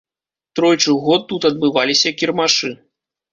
[0.59, 2.73] Тройчы ў год тут адбываліся кірмашы.